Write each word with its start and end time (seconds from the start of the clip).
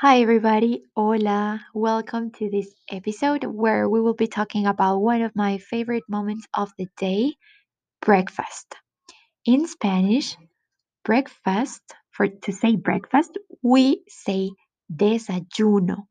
Hi, 0.00 0.20
everybody. 0.20 0.82
Hola. 0.94 1.64
Welcome 1.72 2.30
to 2.32 2.50
this 2.50 2.68
episode 2.90 3.44
where 3.44 3.88
we 3.88 4.02
will 4.02 4.12
be 4.12 4.26
talking 4.26 4.66
about 4.66 4.98
one 4.98 5.22
of 5.22 5.34
my 5.34 5.56
favorite 5.56 6.02
moments 6.06 6.46
of 6.52 6.70
the 6.76 6.86
day 6.98 7.36
breakfast. 8.02 8.74
In 9.46 9.66
Spanish, 9.66 10.36
breakfast, 11.04 11.82
for 12.10 12.28
to 12.28 12.52
say 12.52 12.76
breakfast, 12.76 13.38
we 13.62 14.02
say 14.06 14.50
desayuno, 14.92 16.04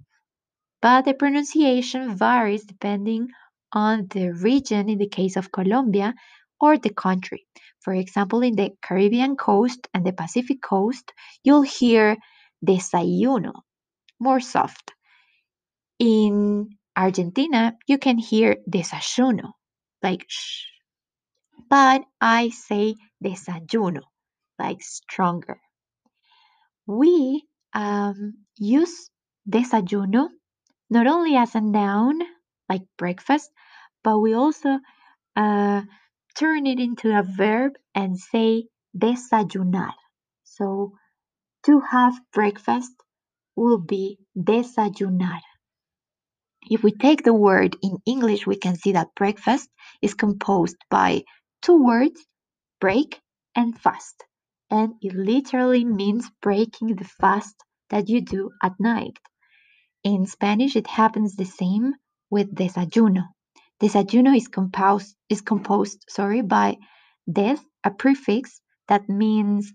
but 0.81 1.05
the 1.05 1.13
pronunciation 1.13 2.17
varies 2.17 2.65
depending 2.65 3.29
on 3.71 4.07
the 4.07 4.31
region 4.31 4.89
in 4.89 4.97
the 4.97 5.09
case 5.09 5.37
of 5.37 5.51
Colombia 5.51 6.15
or 6.59 6.77
the 6.77 6.93
country. 6.93 7.45
For 7.81 7.93
example, 7.93 8.41
in 8.41 8.55
the 8.55 8.71
Caribbean 8.81 9.35
coast 9.35 9.87
and 9.93 10.05
the 10.05 10.13
Pacific 10.13 10.61
coast, 10.63 11.13
you'll 11.43 11.61
hear 11.61 12.17
desayuno 12.65 13.64
more 14.19 14.39
soft. 14.39 14.93
In 15.99 16.77
Argentina, 16.95 17.77
you 17.85 17.97
can 17.97 18.17
hear 18.17 18.57
desayuno, 18.69 19.51
like 20.01 20.25
shh. 20.29 20.63
But 21.69 22.05
I 22.21 22.49
say 22.49 22.95
desayuno, 23.23 24.01
like 24.59 24.81
stronger. 24.81 25.59
We 26.87 27.45
um, 27.73 28.45
use 28.57 29.09
desayuno 29.49 30.29
not 30.89 31.07
only 31.07 31.35
as 31.37 31.55
a 31.55 31.61
noun, 31.61 32.21
like 32.69 32.83
breakfast, 32.97 33.51
but 34.03 34.19
we 34.19 34.33
also 34.35 34.79
uh, 35.35 35.83
turn 36.37 36.67
it 36.67 36.79
into 36.79 37.17
a 37.17 37.23
verb 37.23 37.73
and 37.95 38.19
say 38.19 38.67
desayunar. 38.97 39.93
So 40.43 40.93
to 41.65 41.81
have 41.81 42.13
breakfast 42.33 42.93
will 43.55 43.79
be 43.79 44.19
desayunar. 44.37 45.39
If 46.69 46.83
we 46.83 46.91
take 46.91 47.23
the 47.23 47.33
word 47.33 47.75
in 47.83 47.97
English, 48.05 48.47
we 48.47 48.55
can 48.55 48.75
see 48.75 48.93
that 48.93 49.15
breakfast 49.15 49.69
is 50.01 50.15
composed 50.15 50.77
by 50.89 51.23
two 51.61 51.83
words, 51.83 52.25
break 52.81 53.21
and 53.55 53.79
fast. 53.79 54.23
And 54.71 54.95
it 55.01 55.13
literally 55.13 55.85
means 55.85 56.29
breaking 56.41 56.95
the 56.95 57.05
fast 57.05 57.55
that 57.91 58.09
you 58.09 58.21
do 58.21 58.51
at 58.63 58.73
night. 58.79 59.17
In 60.03 60.25
Spanish, 60.25 60.75
it 60.75 60.87
happens 60.87 61.35
the 61.35 61.45
same 61.45 61.93
with 62.31 62.53
desayuno. 62.53 63.25
Desayuno 63.81 64.35
is 64.35 64.47
composed, 64.47 65.15
is 65.29 65.41
composed 65.41 66.03
sorry, 66.09 66.41
by 66.41 66.77
des, 67.31 67.57
a 67.83 67.91
prefix 67.91 68.59
that 68.87 69.07
means 69.07 69.71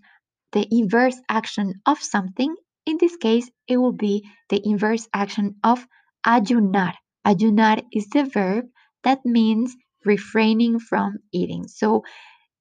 the 0.51 0.67
inverse 0.71 1.19
action 1.29 1.75
of 1.85 1.99
something 1.99 2.53
in 2.85 2.97
this 2.99 3.17
case, 3.17 3.49
it 3.67 3.77
will 3.77 3.93
be 3.93 4.29
the 4.49 4.61
inverse 4.63 5.07
action 5.13 5.55
of 5.63 5.87
ayunar. 6.25 6.93
Ayunar 7.25 7.83
is 7.91 8.07
the 8.09 8.23
verb 8.25 8.65
that 9.03 9.25
means 9.25 9.75
refraining 10.05 10.79
from 10.79 11.19
eating. 11.31 11.67
So, 11.67 12.03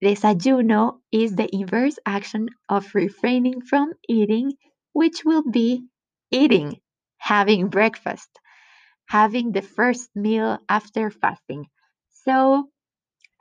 desayuno 0.05 1.01
is 1.13 1.37
the 1.37 1.49
inverse 1.55 1.99
action 2.07 2.49
of 2.69 2.95
refraining 2.95 3.63
from 3.63 3.93
eating, 4.09 4.53
which 4.93 5.25
will 5.25 5.45
be 5.45 5.87
eating, 6.31 6.81
having 7.19 7.69
breakfast, 7.69 8.31
having 9.09 9.53
the 9.53 9.63
first 9.63 10.11
meal 10.17 10.59
after 10.69 11.11
fasting. 11.11 11.67
So, 12.25 12.71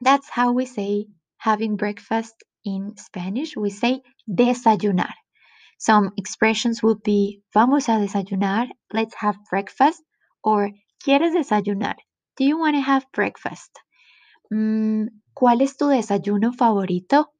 that's 0.01 0.29
how 0.29 0.51
we 0.53 0.65
say 0.65 1.07
having 1.37 1.77
breakfast 1.77 2.35
in 2.65 2.97
Spanish. 2.97 3.55
We 3.57 3.69
say 3.69 4.01
desayunar. 4.29 5.13
Some 5.79 6.11
expressions 6.15 6.83
would 6.83 7.01
be 7.01 7.41
vamos 7.55 7.89
a 7.89 7.93
desayunar, 7.93 8.69
let's 8.93 9.15
have 9.15 9.37
breakfast, 9.49 10.03
or 10.43 10.69
¿quieres 11.03 11.33
desayunar? 11.33 11.95
Do 12.37 12.45
you 12.45 12.59
want 12.59 12.75
to 12.75 12.81
have 12.81 13.11
breakfast? 13.13 13.71
Mm, 14.53 15.07
¿Cuál 15.35 15.61
es 15.63 15.77
tu 15.77 15.87
desayuno 15.87 16.53
favorito? 16.53 17.33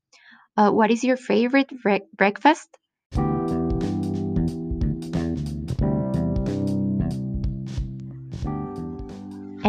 Uh, 0.57 0.72
what 0.72 0.91
is 0.91 1.03
your 1.03 1.17
favorite 1.17 1.69
breakfast? 2.17 2.78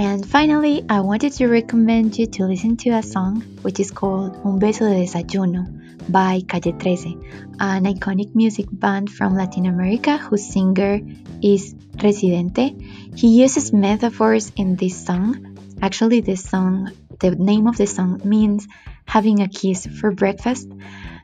And 0.00 0.26
finally, 0.26 0.82
I 0.88 1.00
wanted 1.00 1.34
to 1.34 1.48
recommend 1.48 2.16
you 2.16 2.24
to 2.24 2.46
listen 2.46 2.78
to 2.78 2.90
a 2.96 3.02
song 3.02 3.42
which 3.60 3.78
is 3.78 3.90
called 3.90 4.34
Un 4.46 4.58
beso 4.58 4.88
de 4.88 5.04
desayuno 5.04 5.68
by 6.08 6.40
Calle 6.48 6.72
13, 6.72 7.56
an 7.60 7.84
iconic 7.84 8.34
music 8.34 8.64
band 8.72 9.10
from 9.10 9.34
Latin 9.34 9.66
America 9.66 10.16
whose 10.16 10.50
singer 10.50 11.00
is 11.42 11.74
Residente. 12.02 12.80
He 13.14 13.42
uses 13.42 13.74
metaphors 13.74 14.50
in 14.56 14.74
this 14.76 15.04
song. 15.04 15.58
Actually, 15.82 16.22
this 16.22 16.44
song, 16.44 16.92
the 17.18 17.32
name 17.32 17.66
of 17.66 17.76
the 17.76 17.86
song 17.86 18.22
means 18.24 18.66
having 19.04 19.42
a 19.42 19.48
kiss 19.48 19.84
for 19.84 20.12
breakfast. 20.12 20.66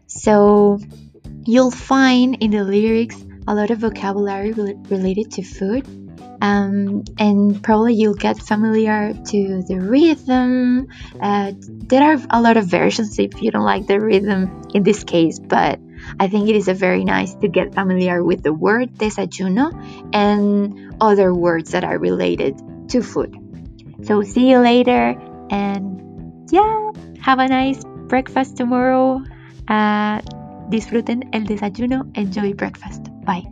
So 0.06 0.80
you'll 1.46 1.70
find 1.70 2.42
in 2.42 2.50
the 2.50 2.62
lyrics 2.62 3.16
a 3.48 3.54
lot 3.54 3.70
of 3.70 3.78
vocabulary 3.78 4.52
related 4.52 5.32
to 5.32 5.42
food 5.42 6.05
um, 6.40 7.04
and 7.18 7.62
probably 7.62 7.94
you'll 7.94 8.14
get 8.14 8.38
familiar 8.38 9.12
to 9.12 9.62
the 9.62 9.78
rhythm. 9.80 10.88
Uh, 11.20 11.52
there 11.58 12.02
are 12.02 12.18
a 12.30 12.40
lot 12.40 12.56
of 12.56 12.66
versions 12.66 13.18
if 13.18 13.40
you 13.42 13.50
don't 13.50 13.64
like 13.64 13.86
the 13.86 14.00
rhythm 14.00 14.62
in 14.74 14.82
this 14.82 15.04
case, 15.04 15.38
but 15.38 15.80
I 16.20 16.28
think 16.28 16.48
it 16.48 16.56
is 16.56 16.68
a 16.68 16.74
very 16.74 17.04
nice 17.04 17.34
to 17.34 17.48
get 17.48 17.74
familiar 17.74 18.22
with 18.22 18.42
the 18.42 18.52
word 18.52 18.94
desayuno 18.94 19.72
and 20.14 20.94
other 21.00 21.32
words 21.32 21.72
that 21.72 21.84
are 21.84 21.98
related 21.98 22.60
to 22.90 23.02
food. 23.02 23.36
So 24.04 24.22
see 24.22 24.50
you 24.50 24.58
later 24.58 25.16
and 25.50 26.46
yeah, 26.50 26.92
have 27.20 27.38
a 27.38 27.48
nice 27.48 27.82
breakfast 27.84 28.56
tomorrow. 28.56 29.22
Uh, 29.68 30.20
disfruten 30.70 31.30
el 31.32 31.42
desayuno, 31.42 32.16
enjoy 32.16 32.52
breakfast. 32.52 33.02
Bye. 33.24 33.46